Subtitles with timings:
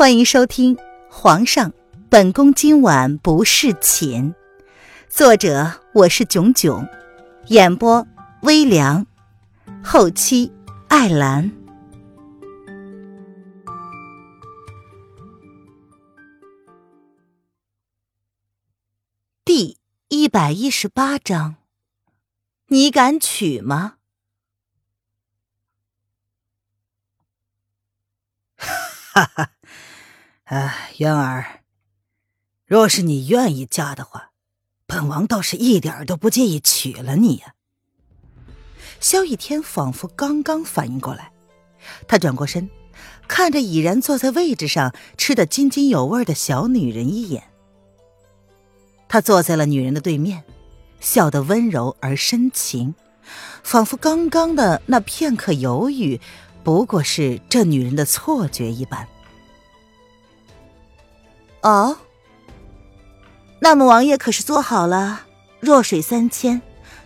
[0.00, 0.76] 欢迎收听
[1.10, 1.74] 《皇上，
[2.08, 4.32] 本宫今晚不侍寝》，
[5.10, 6.88] 作者我是囧囧，
[7.48, 8.06] 演播
[8.40, 9.06] 微凉，
[9.84, 10.50] 后期
[10.88, 11.52] 艾兰。
[19.44, 19.76] 第
[20.08, 21.56] 一百一十八章，
[22.68, 23.98] 你敢娶吗？
[28.56, 29.50] 哈哈。
[30.50, 31.60] 哎，渊儿，
[32.66, 34.32] 若是你愿意嫁的话，
[34.84, 37.54] 本王倒是一点都不介意娶了你呀。
[38.98, 41.30] 萧逸天仿佛刚刚反应过来，
[42.08, 42.68] 他转过身，
[43.28, 47.44] 看着已然坐在位置上吃得津津有味的小女人一眼。
[49.08, 50.42] 他坐在了女人的对面，
[50.98, 52.96] 笑得温柔而深情，
[53.62, 56.20] 仿佛刚刚的那片刻犹豫，
[56.64, 59.06] 不过是这女人的错觉一般。
[61.62, 61.96] 哦，
[63.60, 65.26] 那么王爷可是做好了
[65.60, 66.62] 弱水三千，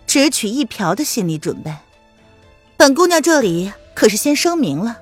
[0.06, 1.74] 只取一瓢的心理准备。
[2.76, 4.98] 本姑娘这里可是先声明了，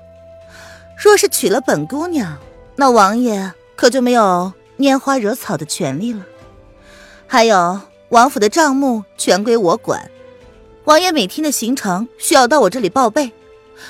[0.97, 2.37] 若是娶了本姑娘，
[2.75, 6.25] 那王爷可就没有拈花惹草的权利了。
[7.27, 10.09] 还有王府的账目全归我管，
[10.85, 13.31] 王爷每天的行程需要到我这里报备，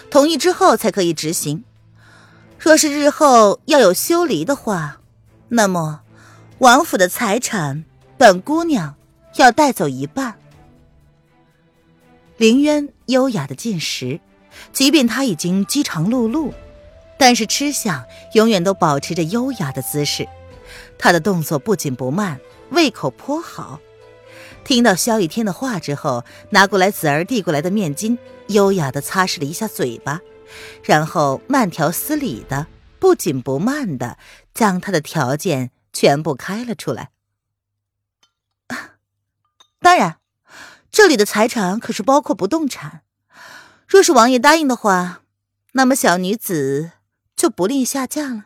[0.09, 1.63] 同意之后才可以执行。
[2.57, 4.97] 若是日后要有休离的话，
[5.55, 6.01] 那么，
[6.57, 7.85] 王府的财产，
[8.17, 8.95] 本姑娘
[9.35, 10.33] 要带走一半。
[12.37, 14.19] 林渊优雅的进食，
[14.71, 16.51] 即便他已经饥肠辘辘，
[17.19, 20.27] 但是吃相永远都保持着优雅的姿势。
[20.97, 22.39] 他的动作不紧不慢，
[22.71, 23.79] 胃口颇好。
[24.63, 28.17] 听到萧逸天的话之后，拿过来子儿递过来的面巾，
[28.47, 30.19] 优雅的擦拭了一下嘴巴，
[30.81, 32.65] 然后慢条斯理的。
[32.99, 34.17] 不紧不慢的
[34.53, 37.11] 将他的条件全部开了出来。
[39.79, 40.19] 当然，
[40.91, 43.01] 这里的财产可是包括不动产。
[43.87, 45.23] 若是王爷答应的话，
[45.73, 46.91] 那么小女子
[47.35, 48.45] 就不吝下嫁了。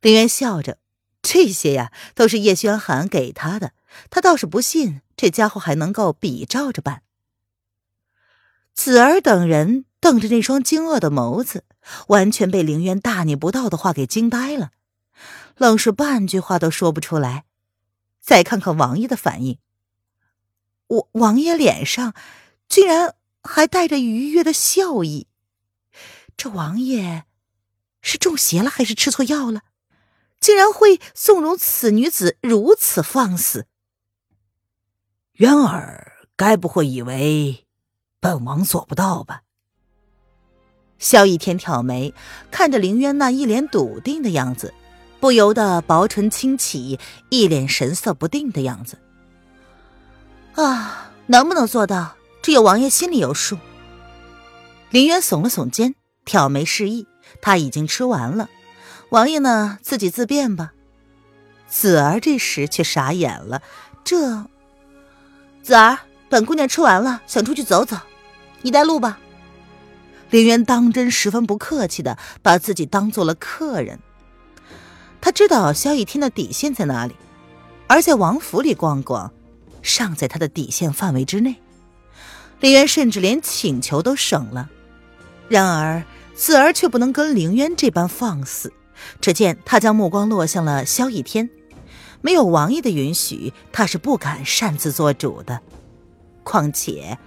[0.00, 0.78] 林渊笑着，
[1.20, 3.72] 这些呀都是叶轩寒给他的，
[4.08, 7.02] 他倒是不信这家伙还能够比照着办。
[8.74, 11.64] 子儿等人瞪着那双惊愕的眸子。
[12.08, 14.72] 完全被凌渊大逆不道的话给惊呆了，
[15.56, 17.44] 愣是半句话都说不出来。
[18.20, 19.58] 再看看王爷的反应，
[20.88, 22.14] 王王爷脸上
[22.68, 25.28] 竟然还带着愉悦的笑意。
[26.36, 27.24] 这王爷
[28.02, 29.62] 是中邪了还是吃错药了？
[30.38, 33.66] 竟然会纵容此女子如此放肆？
[35.34, 37.66] 渊儿该不会以为
[38.20, 39.42] 本王做不到吧？
[40.98, 42.12] 萧逸天挑眉，
[42.50, 44.74] 看着凌渊那一脸笃定的样子，
[45.20, 46.98] 不由得薄唇轻启，
[47.30, 48.98] 一脸神色不定的样子。
[50.54, 53.58] 啊，能不能做到，只有王爷心里有数。
[54.90, 55.94] 林渊耸了耸肩，
[56.24, 57.06] 挑眉示意，
[57.40, 58.48] 他已经吃完了，
[59.10, 60.72] 王爷呢，自己自便吧。
[61.68, 63.60] 子儿这时却傻眼了，
[64.04, 64.44] 这，
[65.62, 65.98] 子儿，
[66.28, 67.96] 本姑娘吃完了，想出去走走，
[68.62, 69.18] 你带路吧。
[70.30, 73.98] 林渊当真十分不客气的把自己当做了客人，
[75.26, 77.16] 他知道萧逸天的底线在哪里，
[77.88, 79.32] 而在王府里逛逛，
[79.82, 81.56] 尚在他的底线范围之内。
[82.60, 84.70] 凌渊甚至连请求都省了。
[85.48, 86.04] 然而
[86.36, 88.72] 子儿却不能跟凌渊这般放肆。
[89.20, 91.50] 只见他将目光落向了萧逸天，
[92.20, 95.60] 没有王爷的允许，他是不敢擅自做主的。
[96.44, 97.18] 况且，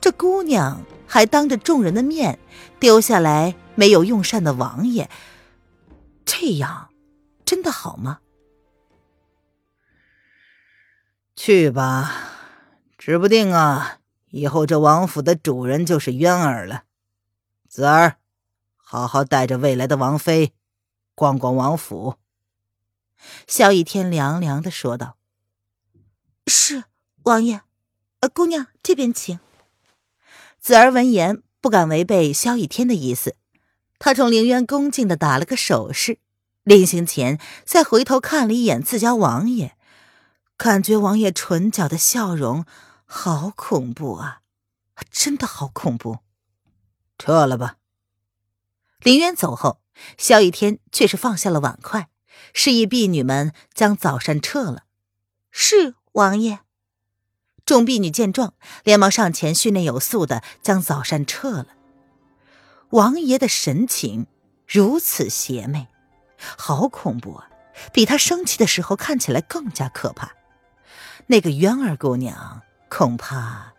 [0.00, 0.82] 这姑娘。
[1.06, 2.40] 还当着众人的面
[2.80, 5.08] 丢下来没有用膳的王爷，
[6.24, 6.88] 这样
[7.56, 8.20] 真的好吗？
[11.34, 12.12] 去吧，
[12.98, 16.84] 指不定啊，以后这王府的主人就是渊儿了。
[17.66, 18.18] 子儿，
[18.76, 20.52] 好好带着未来的王妃
[21.14, 22.16] 逛逛王府。
[23.46, 25.16] 萧逸天凉凉的说道
[26.46, 26.84] ：“是
[27.22, 27.62] 王爷，
[28.20, 29.40] 呃，姑娘这边请。”
[30.60, 33.34] 子儿闻言不敢违背萧逸天的意思，
[33.98, 36.18] 他冲凌渊恭敬的打了个手势，
[36.66, 39.76] 临行前再回头看了一眼自家王爷，
[40.56, 42.64] 感觉王爷唇角的笑容
[43.04, 44.40] 好恐怖啊，
[45.08, 46.18] 真的好恐怖。
[47.18, 47.76] 撤了吧。
[48.98, 49.80] 林渊走后，
[50.18, 52.08] 萧逸天却是放下了碗筷，
[52.52, 54.82] 示意婢女们将早膳撤了。
[55.52, 56.58] 是王爷。
[57.64, 61.68] 众婢女见状，连忙上前，训练有素的将早膳撤了。
[62.90, 64.26] 王爷的神情
[64.66, 65.86] 如此邪魅，
[66.38, 67.48] 好恐怖啊！
[67.92, 70.32] 比他生气的时候看起来更加可怕。
[71.26, 73.72] 那个渊儿姑娘恐怕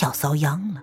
[0.00, 0.82] 要遭殃了。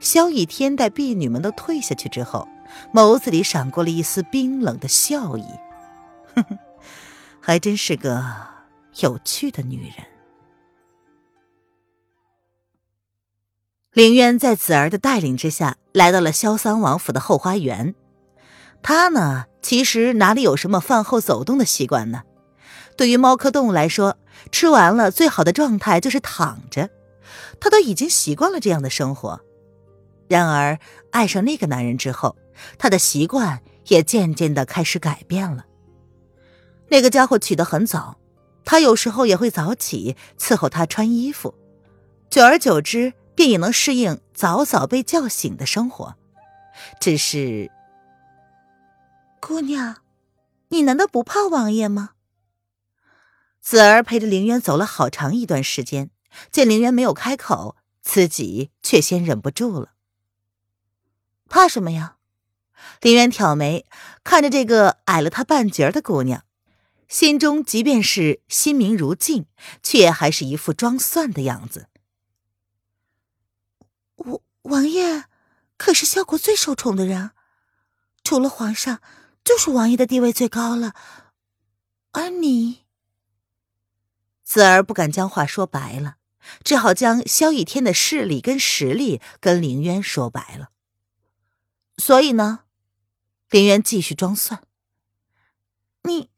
[0.00, 2.48] 萧逸天待婢女们都退下去之后，
[2.92, 5.44] 眸子里闪过了一丝冰冷的笑意。
[6.34, 6.58] 哼哼，
[7.40, 8.24] 还真是个
[9.00, 10.06] 有趣的女人。
[13.92, 17.94] 凌渊在子儿的带领之下，来到了萧桑王府的后花园。
[18.88, 22.22] 他呢，其实哪里有什么饭后走动的习惯呢？
[22.96, 24.16] 对于猫科动物来说，
[24.52, 26.88] 吃完了最好的状态就是躺着。
[27.58, 29.40] 他都已经习惯了这样的生活。
[30.28, 30.78] 然而，
[31.10, 32.36] 爱上那个男人之后，
[32.78, 35.66] 他的习惯也渐渐的开始改变了。
[36.86, 38.18] 那个家伙起得很早，
[38.64, 41.52] 他有时候也会早起伺候他穿衣服，
[42.30, 43.14] 久而久之。
[43.34, 46.14] 便也能适应早早被叫醒的生活，
[47.00, 47.70] 只是，
[49.46, 49.98] 姑娘，
[50.70, 52.14] 你难道不怕王爷吗？
[53.60, 56.10] 子儿陪着凌渊走了好长一段时间，
[56.50, 59.92] 见凌渊没有开口，自己却先忍不住了。
[61.48, 62.16] 怕什么呀？
[63.00, 63.86] 凌渊挑眉，
[64.24, 66.44] 看着这个矮了他半截的姑娘，
[67.06, 69.46] 心中即便是心明如镜，
[69.80, 71.86] 却还是一副装蒜的样子。
[74.16, 75.26] 王王爷
[75.76, 77.30] 可是萧国最受宠的人，
[78.24, 79.00] 除了皇上，
[79.46, 80.92] 就是王爷的地位最高了。
[82.10, 82.84] 而你，
[84.42, 86.16] 子儿不敢将话说白了，
[86.64, 90.70] 只好将萧逸天的势力跟实力跟凌渊说白了。
[91.96, 92.64] 所以呢，
[93.48, 94.64] 凌渊继续装蒜。
[96.02, 96.28] 你，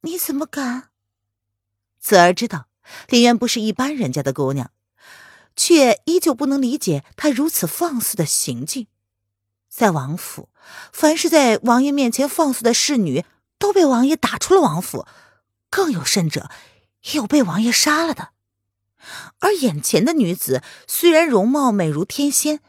[0.00, 0.90] 你怎么敢？
[2.00, 2.66] 子儿知道
[3.08, 4.72] 凌渊不是一般人家的姑娘。
[5.56, 8.86] 却依旧不能理解他如此放肆的行径，
[9.70, 10.50] 在王府，
[10.92, 13.24] 凡是在王爷面前放肆的侍女，
[13.56, 15.06] 都被王爷打出了王府，
[15.70, 16.50] 更有甚者，
[17.04, 18.32] 也有被王爷杀了的。
[19.38, 22.60] 而眼前的女子虽然容貌美如天仙，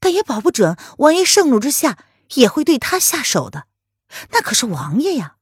[0.00, 1.98] 但也保不准王爷盛怒之下
[2.34, 3.66] 也会对她下手的，
[4.30, 5.36] 那可是王爷呀！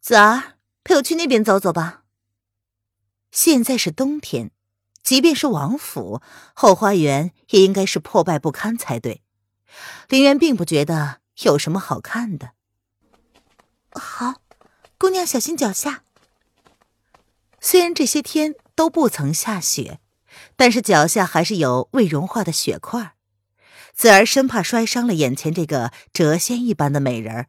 [0.00, 2.04] 子儿，陪我去那边走走吧。
[3.30, 4.50] 现在是冬天，
[5.02, 6.20] 即便是王府
[6.54, 9.22] 后花园也应该是破败不堪才对。
[10.08, 12.52] 林渊并不觉得有什么好看的。
[13.92, 14.42] 好，
[14.98, 16.04] 姑娘小心脚下。
[17.60, 20.00] 虽然这些天都不曾下雪，
[20.56, 23.14] 但是脚下还是有未融化的雪块。
[23.92, 27.48] 子儿生怕摔伤了眼前这个谪仙一般的美人儿，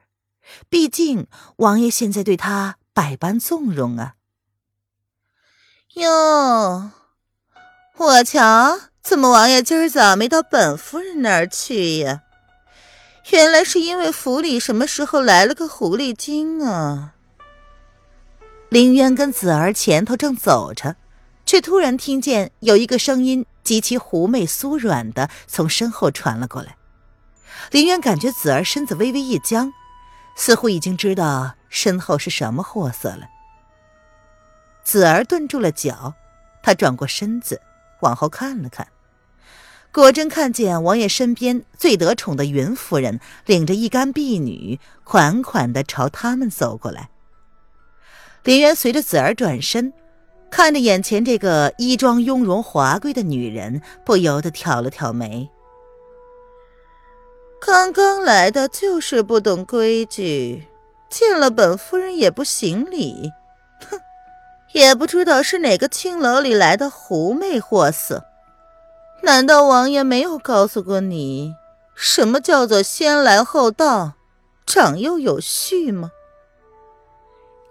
[0.67, 1.27] 毕竟
[1.57, 4.15] 王爷现在对她百般纵容啊。
[5.93, 6.91] 哟，
[8.01, 12.23] 我瞧，怎么王爷今儿早没到本夫人那儿去呀？
[13.29, 17.13] 原来是因为府里什么时候来了个狐狸精啊！
[18.69, 20.95] 林渊跟子儿前头正走着，
[21.45, 26.77] 却突然听见有一个声音极其狐媚酥软的从身后传了过来。
[27.69, 29.71] 林渊感觉子儿身子微微一僵，
[30.35, 33.27] 似乎已经知道身后是什么货色了。
[34.83, 36.15] 子儿顿住了脚，
[36.63, 37.61] 他转过身子，
[38.01, 38.87] 往后看了看，
[39.91, 47.09] 果真看见王爷身边最得宠的云夫人领着一干婢女，款款的朝他们走过来。
[48.43, 49.93] 林渊随着子儿转身，
[50.49, 55.49] 看着眼前这个衣装雍容华贵的女人，不由得挑了挑眉。
[57.59, 60.67] 刚刚来的就是不懂规矩，
[61.09, 63.29] 见了本夫人也不行礼。
[64.73, 68.25] 也不知道是哪个青楼里来的狐媚货色，
[69.23, 71.53] 难道王爷没有告诉过你，
[71.93, 74.13] 什么叫做先来后到，
[74.65, 76.11] 长幼有序吗？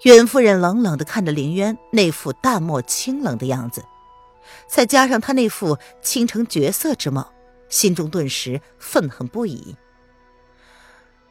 [0.02, 3.84] 袁夫人冷冷的看着林渊那副淡漠清冷的样子，
[4.68, 7.32] 再加上他那副倾城绝色之貌，
[7.68, 9.76] 心中顿时愤恨不已。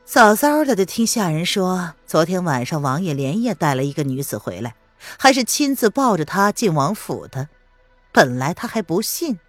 [0.04, 4.76] 早早的就听下人说，昨天晚上王爷连夜带了一个女子回来。
[5.18, 7.50] 还是亲自抱着他进王府的，
[8.12, 9.40] 本来他还不信，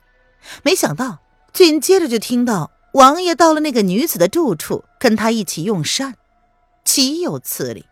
[0.62, 1.19] 没想到
[1.52, 6.16] 紧接着就听到王爷到了那个女子的住处，跟他一起用膳，
[6.85, 7.87] 岂有此理！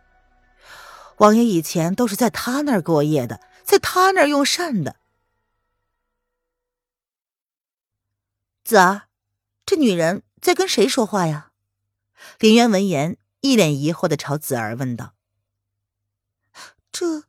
[1.18, 4.96] 王爷以前都是在他那儿过夜的，在他那儿用膳的。
[8.64, 9.08] 子儿，
[9.66, 11.50] 这女人在跟谁说话呀？
[12.38, 15.14] 林渊闻言，一脸疑惑的朝子儿问道
[16.92, 17.24] ：“这……”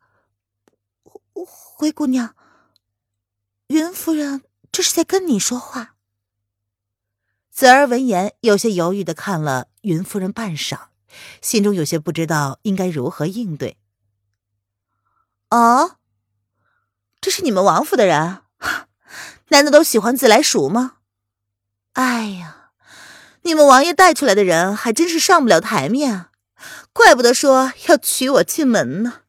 [1.45, 2.35] 灰姑娘，
[3.67, 5.95] 云夫人这是在跟你说话。
[7.51, 10.87] 子儿闻言，有些犹豫的看了云夫人半晌，
[11.41, 13.77] 心中有些不知道应该如何应对。
[15.49, 15.97] 哦，
[17.19, 18.43] 这是你们王府的人？
[19.49, 20.97] 难道都喜欢自来熟吗？
[21.93, 22.71] 哎呀，
[23.41, 26.27] 你们王爷带出来的人还真是上不了台面，
[26.93, 29.23] 怪不得说要娶我进门呢。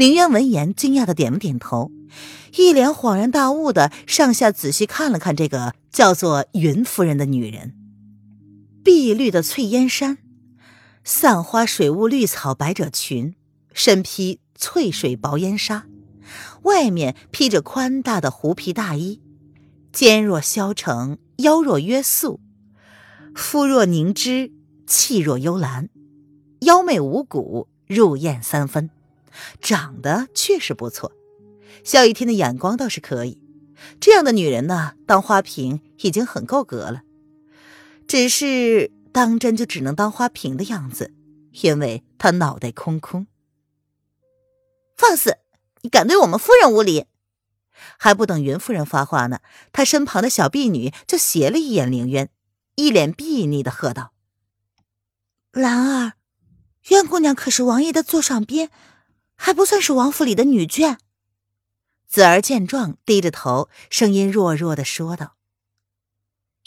[0.00, 1.92] 林渊闻言，惊讶的点了点头，
[2.56, 7.74] 一脸恍然大悟的上下仔细看了看这个叫做云夫人的女人。
[8.82, 10.16] 碧绿的翠烟衫，
[11.04, 13.34] 散花水雾绿草百褶裙，
[13.74, 15.84] 身披翠水薄烟纱，
[16.62, 19.20] 外面披着宽大的狐皮大衣，
[19.92, 22.40] 肩若削成，腰若约素，
[23.34, 24.50] 肤若凝脂，
[24.86, 25.90] 气若幽兰，
[26.60, 28.88] 妖媚无骨，入艳三分。
[29.60, 31.12] 长得确实不错，
[31.84, 33.42] 萧逸天的眼光倒是可以。
[33.98, 37.02] 这样的女人呢，当花瓶已经很够格了。
[38.06, 41.14] 只是当真就只能当花瓶的样子，
[41.62, 43.26] 因为她脑袋空空。
[44.96, 45.38] 放肆！
[45.82, 47.06] 你敢对我们夫人无礼？
[47.98, 49.40] 还不等云夫人发话呢，
[49.72, 52.28] 她身旁的小婢女就斜了一眼凌渊，
[52.74, 54.12] 一脸睥睨的喝道
[55.52, 56.12] ：“兰儿，
[56.90, 58.68] 渊姑娘可是王爷的座上宾。”
[59.42, 60.98] 还不算是王府里的女眷。
[62.06, 65.36] 子儿见状，低着头，声音弱弱的说道：“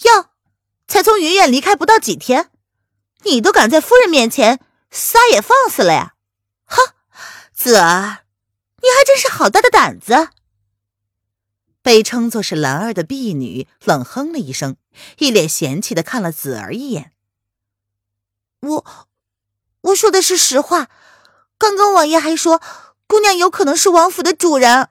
[0.05, 0.31] 哟，
[0.87, 2.49] 才从云院离开不到几天，
[3.21, 6.15] 你都敢在夫人面前撒野放肆了呀？
[6.65, 6.95] 哼，
[7.53, 8.25] 子儿，
[8.81, 10.29] 你还真是好大的胆子！”
[11.83, 14.77] 被称作是兰儿的婢女冷哼了一声，
[15.19, 17.11] 一脸嫌弃的看了子儿一眼
[18.61, 19.07] ：“我，
[19.81, 20.89] 我说的是实话。”
[21.57, 22.61] 刚刚王爷还说，
[23.07, 24.89] 姑娘有可能是王府的主人。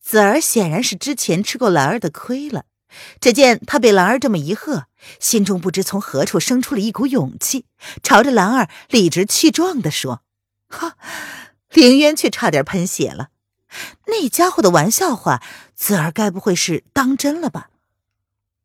[0.00, 2.64] 子儿显然是之前吃过兰儿的亏了，
[3.20, 4.86] 只见他被兰儿这么一喝，
[5.18, 7.64] 心中不知从何处生出了一股勇气，
[8.02, 10.22] 朝着兰儿理直气壮的说
[10.68, 10.96] ：“哈！”
[11.70, 13.28] 凌渊却差点喷血了，
[14.06, 15.40] 那家伙的玩笑话，
[15.76, 17.70] 子儿该不会是当真了吧？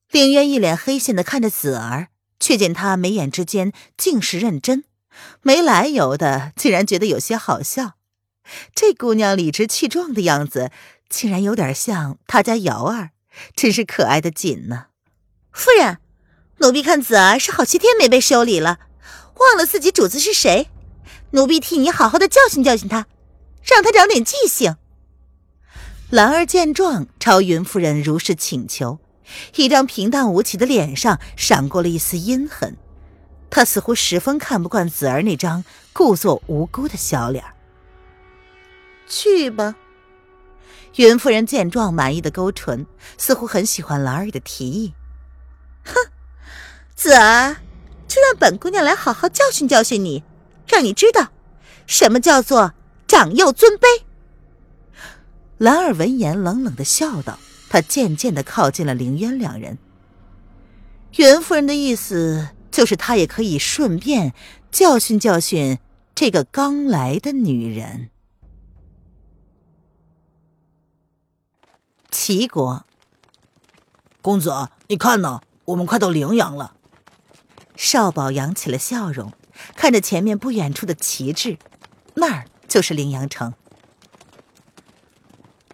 [0.10, 2.08] 凌渊一脸黑线的看着子儿，
[2.40, 4.86] 却见他眉眼之间尽是认真。
[5.42, 7.94] 没来由的，竟然觉得有些好笑。
[8.74, 10.72] 这姑娘理直气壮的样子，
[11.10, 13.12] 竟然有点像他家瑶儿，
[13.56, 14.88] 真是可爱的紧呢。
[15.52, 15.98] 夫人，
[16.58, 18.80] 奴婢看子儿是好些天没被修理了，
[19.36, 20.68] 忘了自己主子是谁。
[21.32, 23.08] 奴婢替你好好的教训教训他，
[23.64, 24.76] 让他长点记性。
[26.12, 29.00] 兰儿见状，朝云夫人如是请求，
[29.56, 32.78] 一张平淡无奇的脸上闪过了一丝阴狠。
[33.56, 37.42] 他似乎十分看不惯子儿那张故作无辜的小脸。
[39.08, 39.76] 去吧。
[40.98, 42.86] 云夫人见状，满意的勾唇，
[43.18, 44.94] 似乎很喜欢兰儿的提议。
[45.86, 45.94] 哼，
[46.96, 47.56] 子儿，
[48.10, 50.26] 就让本姑娘来好好教训教训你，
[50.68, 51.30] 让你知道
[51.88, 52.74] 什么叫做
[53.08, 54.04] 长幼尊卑。
[55.58, 57.40] 兰儿闻言，冷冷的笑道。
[57.70, 59.78] 她渐渐的靠近了凌渊两人。
[61.16, 62.50] 云夫人的意思。
[62.76, 64.34] 就是他也可以顺便
[64.70, 65.80] 教训教训
[66.14, 68.10] 这个刚来的女人。
[72.12, 72.86] 齐国，
[74.22, 75.42] 公子，你看呢？
[75.64, 76.76] 我们快到陵阳了。
[77.78, 79.32] 少保扬起了笑容，
[79.78, 81.58] 看着前面不远处的旗帜，
[82.16, 83.54] 那儿就是陵阳城。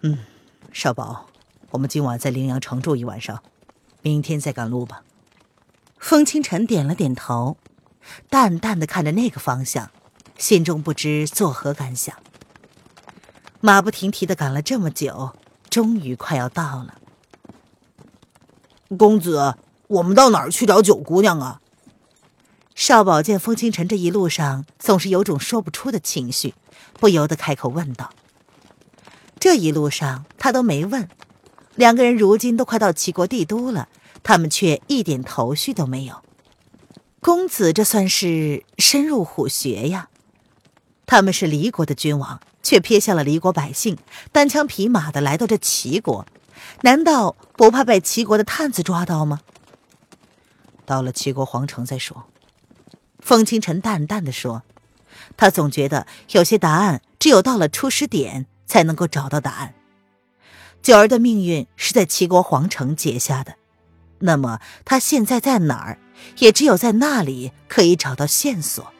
[0.02, 0.18] 嗯，
[0.72, 1.26] 少保，
[1.70, 3.42] 我们今晚在陵阳城住一晚上，
[4.02, 5.02] 明天再赶路吧。
[6.02, 7.56] 风清晨点了点头，
[8.28, 9.88] 淡淡的看着那个方向，
[10.36, 12.16] 心中不知作何感想。
[13.60, 15.30] 马不停蹄的赶了这么久，
[15.70, 16.98] 终于快要到了。
[18.98, 19.54] 公子，
[19.86, 21.60] 我们到哪儿去找九姑娘啊？
[22.74, 26.54] 少宝见风清晨这一路上总是有种说不出的情绪，
[26.94, 28.10] 不由得开口问道。
[29.38, 31.08] 这一路上他都没问，
[31.76, 33.88] 两个人如今都快到齐国帝都了。
[34.22, 36.22] 他们却一点头绪都没有。
[37.20, 40.08] 公子这算是深入虎穴呀！
[41.06, 43.96] 他们是离国的君王，却撇下了离国百姓，
[44.32, 46.26] 单枪匹马的来到这齐国，
[46.80, 49.40] 难道不怕被齐国的探子抓到吗？
[50.84, 52.24] 到了齐国皇城再说。
[53.20, 54.62] 风清晨淡淡的说
[55.36, 59.74] ：“他总觉得有些答案只有到了出师点才能够找到答案。
[60.82, 63.54] 九儿的命运是在齐国皇城结下的。”
[64.22, 65.98] 那么他现在在哪儿？
[66.38, 68.92] 也只有在那里可以找到线索。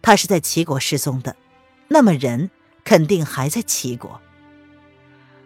[0.00, 1.36] 他是在齐国失踪的，
[1.88, 2.50] 那么人
[2.84, 4.20] 肯定还在齐国。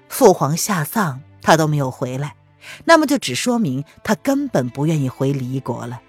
[0.08, 2.36] 父皇下葬，他都没有回来，
[2.84, 6.00] 那么就只说明他根本不愿意回离国了。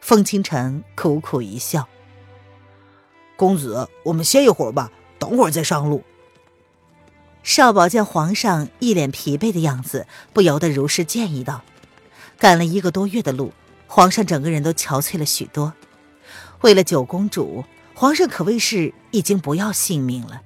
[0.00, 1.86] 风清晨苦苦一笑
[3.36, 6.02] ：“公子，我们歇一会儿吧，等会儿再上路。”
[7.42, 11.62] 少保见皇上一脸疲惫的样子，不由得如实建议道
[12.38, 13.52] ：“赶了一个多月的路，
[13.86, 15.72] 皇上整个人都憔悴了许多。
[16.60, 20.42] 为了九公主，皇上可谓是已经不要性命了。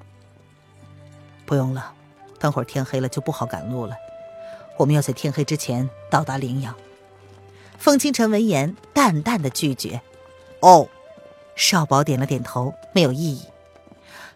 [1.45, 1.93] 不用了，
[2.39, 3.97] 等会儿天黑了就不好赶路了。
[4.79, 6.75] 我们要在天黑之前到达陵阳。”
[7.77, 10.01] 风清晨闻言，淡淡的拒绝
[10.61, 10.89] ：“哦。”
[11.57, 13.47] 少保点了点头，没有异议。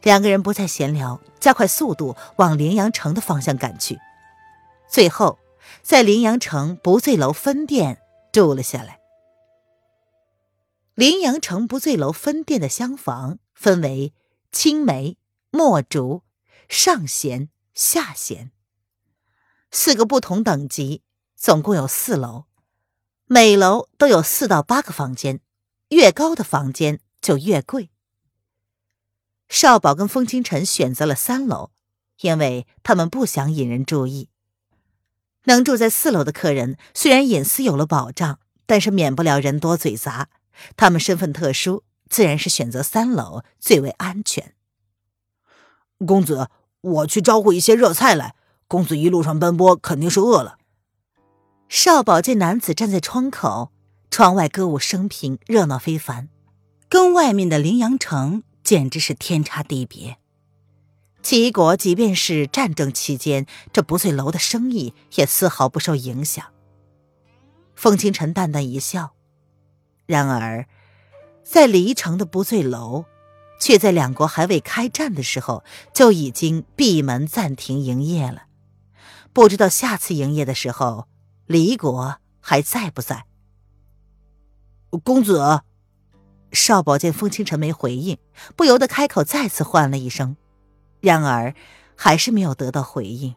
[0.02, 3.98] 两个人不再闲聊，加快速度往陵阳城的方向赶去。
[4.88, 5.38] 最后，
[5.82, 8.00] 在陵阳城不醉楼分店
[8.32, 9.00] 住了下来。
[10.94, 14.12] 陵阳城不醉楼分店的厢房分为
[14.50, 15.16] 青梅、
[15.50, 16.22] 墨竹、
[16.68, 18.50] 上弦、下弦
[19.70, 21.02] 四个不同等级，
[21.36, 22.46] 总共有四楼，
[23.26, 25.40] 每楼都有四到八个房间，
[25.90, 27.90] 越高的房间就越贵。
[29.48, 31.70] 少保跟风清晨选择了三楼，
[32.20, 34.28] 因为他们不想引人注意。
[35.44, 40.28] 能住在四楼的客人虽然隐私有了保障，但是免不了人多嘴杂。
[40.76, 44.54] 他们身份特殊，自然是选择三楼最为安全。
[46.06, 46.48] 公子，
[46.80, 48.34] 我去招呼一些热菜来。
[48.66, 50.58] 公子一路上奔波，肯定是饿了。
[51.68, 53.72] 少保见男子站在窗口，
[54.10, 56.28] 窗外歌舞升平，热闹非凡，
[56.90, 58.42] 跟外面的凌阳城。
[58.62, 60.18] 简直是天差地别。
[61.22, 66.44] 齐国即便是战争期间，这不醉楼的生意也丝毫不受影响。
[67.74, 69.14] 风清晨淡淡一笑。
[70.06, 70.66] 然而，
[71.42, 73.04] 在黎城的不醉楼，
[73.60, 78.44] 却在两国还未开战的时候就已经闭门暂停营业了。
[79.32, 81.08] 不知道下次营业的时候，
[81.46, 83.26] 黎国还在不在？
[85.04, 85.62] 公子。
[86.52, 88.18] 少保见风清晨没回应，
[88.56, 90.36] 不由得开口再次唤了一声，
[91.00, 91.54] 然而
[91.96, 93.34] 还是没有得到回应。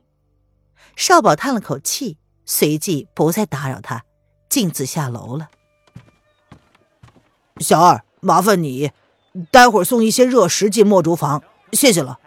[0.96, 4.04] 少保叹了口气，随即不再打扰他，
[4.50, 5.50] 径自下楼了。
[7.58, 8.92] 小二，麻烦你，
[9.52, 11.44] 待会儿送一些热食进墨竹房，
[11.74, 12.20] 谢谢了。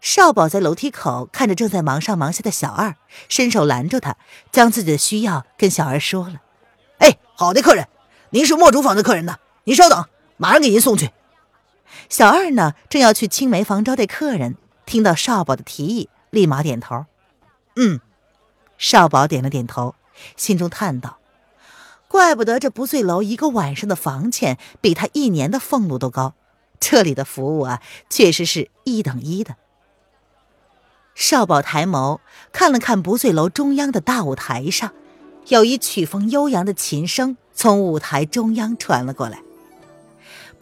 [0.00, 2.96] 少保在楼梯口看着正在忙上忙下的小二，
[3.28, 4.16] 伸手拦住他，
[4.50, 6.42] 将自己的需要跟小二说了。
[6.98, 7.88] 哎，好的，客人，
[8.30, 9.36] 您是墨竹坊的客人呢。
[9.64, 11.10] 你稍等，马上给您送去。
[12.08, 17.06] 小二呢，正要去青梅房招待客人，听到少保的提议，立马点头。
[17.76, 18.00] 嗯，
[18.76, 19.94] 少保点了点头，
[20.36, 21.18] 心中叹道
[22.08, 26.34] ：“怪不得这不醉楼一个晚上的房钱比他一年的俸禄都高，
[26.80, 29.56] 这里的服务啊，确实是一等一的。”
[31.14, 32.20] 少保抬眸
[32.52, 34.92] 看了看不醉楼中央的大舞台上，
[35.48, 39.42] 有一曲风悠扬的琴声从舞台中央传了过来。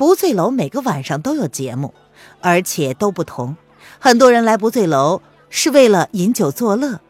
[0.00, 1.92] 不醉楼每个晚上都有节目，
[2.40, 3.58] 而且都不同。
[3.98, 7.02] 很多人来不醉楼是为了饮酒作乐，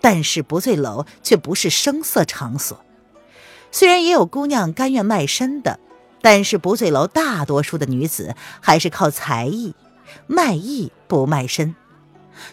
[0.00, 2.84] 但是不醉楼却不是声色场所。
[3.70, 5.78] 虽然也有姑娘甘愿卖身的，
[6.20, 9.76] 但是不醉楼大多数的女子还是靠才艺，
[10.26, 11.76] 卖艺不卖身。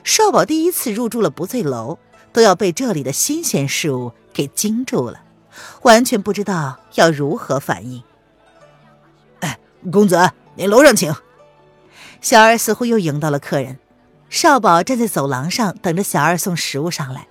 [0.04, 1.98] 少宝第一次入住了不醉楼，
[2.32, 5.24] 都要被这里的新鲜事物给惊住了，
[5.82, 8.04] 完全不知道要如何反应。
[9.92, 11.14] 公子，您楼上请。
[12.22, 13.80] 小二似乎又迎到了客人。
[14.30, 17.28] 少保站在走廊上等着小二送食物上来。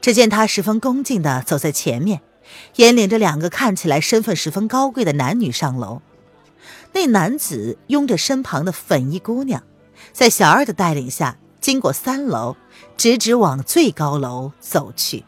[0.00, 2.20] 只见他十分恭敬地走在前面，
[2.76, 6.02] 引领着两个看起来身份十分高贵的男女上楼。
[6.92, 9.62] 那男子拥着身旁的粉衣姑娘，
[10.12, 12.56] 在小二的带领下，经过三楼，
[12.96, 15.24] 直直往最高楼走去。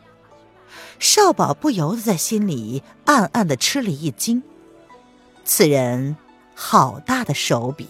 [0.98, 4.42] 少保不由得在心里暗暗地吃了一惊。
[5.44, 6.16] 此人。
[6.58, 7.86] 好大的手笔！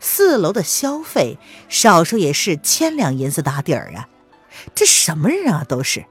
[0.00, 4.08] 四楼的消费少说也是千两银子打底儿啊！
[4.74, 5.62] 这什么人啊？
[5.62, 6.04] 都是。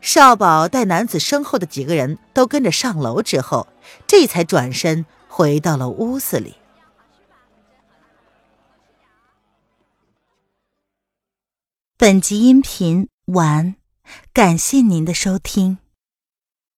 [0.00, 3.68] 少保待男子身后的几个人都跟着上楼之后，
[4.06, 6.56] 这才转身回到了屋子里。
[11.96, 13.76] 本集音频完，
[14.32, 15.78] 感谢您的收听。